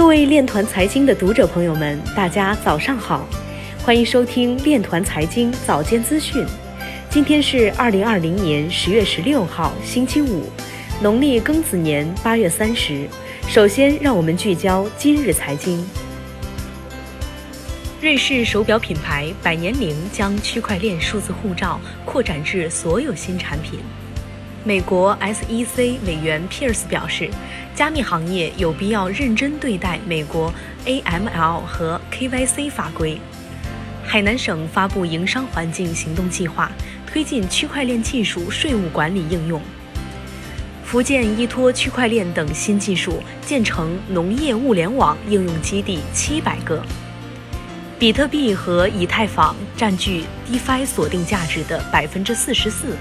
[0.00, 3.28] 各位链团财经的读者朋友们，大家早上好，
[3.84, 6.42] 欢迎收听链团财经早间资讯。
[7.10, 10.46] 今天是二零二零年十月十六号，星期五，
[11.02, 13.06] 农历庚子年八月三十。
[13.46, 15.86] 首先，让我们聚焦今日财经。
[18.00, 23.78] 瑞士手表品牌百年灵将区块链数字护照扩展至所有新产品。
[24.62, 27.30] 美国 SEC 委员 Pierce 表示，
[27.74, 30.52] 加密行业有必要认真对待美国
[30.84, 33.18] AML 和 KYC 法规。
[34.04, 36.70] 海南省发布营商环境行动计划，
[37.06, 39.62] 推进区块链技术税务管理应用。
[40.84, 46.84] 福建依托区块链等新技术，建成农业物联网应用基地七百个。
[47.98, 52.96] 比特币和以太坊占据 DeFi 锁定价值的百分之四十四。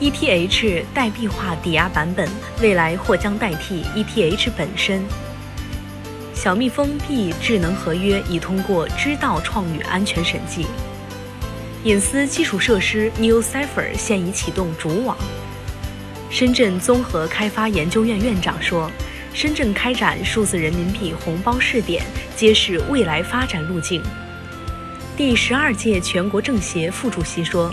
[0.00, 2.26] ETH 代币化抵押版本
[2.62, 5.04] 未来或将代替 ETH 本身。
[6.32, 10.66] 小蜜蜂币智能合约已通过知道创宇安全审计。
[11.84, 15.14] 隐私基础设施 New Cipher 现已启动主网。
[16.30, 18.90] 深圳综合开发研究院院长说
[19.34, 22.02] ：“深圳开展数字人民币红包试点，
[22.34, 24.02] 揭示未来发展路径。”
[25.14, 27.70] 第十二届全国政协副主席说。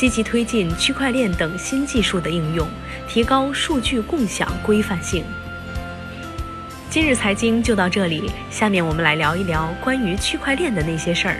[0.00, 2.66] 积极推进区块链等新技术的应用，
[3.06, 5.22] 提高数据共享规范性。
[6.88, 11.36] 今日财经就到这里，下面我们来聊一聊关于区块链的那些事儿。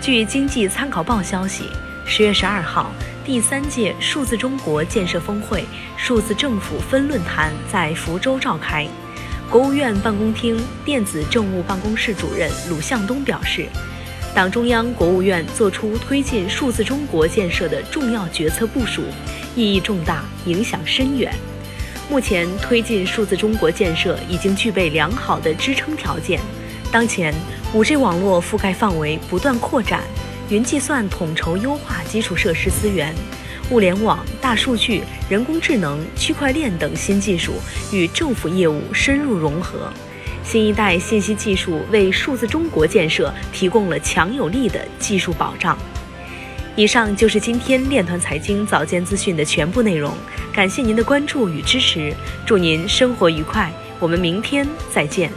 [0.00, 1.66] 据经济参考报消息，
[2.04, 2.90] 十月十二号，
[3.24, 5.64] 第三届数字中国建设峰会
[5.96, 8.88] 数字政府分论坛在福州召开。
[9.48, 13.68] 国务院办公厅电子政务办公室主任鲁向东表示。
[14.34, 19.02] 党中央、国务院作出推进数字中国建设的重要决策部署，
[19.56, 21.34] 意义重大，影响深远。
[22.08, 26.40] 目前，推进数字中国建设已经具备良好的支撑条件。
[26.92, 27.34] 当前
[27.74, 30.02] ，5G 网络覆盖范围不断扩展，
[30.48, 33.12] 云计算统筹优化基础设施资源，
[33.70, 37.54] 物联网、大数据、人工智能、区块链等新技术
[37.92, 39.92] 与政府业务深入融合。
[40.48, 45.76] 新一代信息技术为数字中国建设提供了强有力的技术保障。
[46.74, 50.10] 以上就是今天链团财经早间资讯的全部内容，
[50.50, 52.14] 感谢您的关注与支持，
[52.46, 53.70] 祝您生活愉快，
[54.00, 55.30] 我们明天再见。